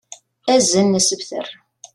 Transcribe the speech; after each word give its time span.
Azen 0.53 0.89
asebter. 0.99 1.47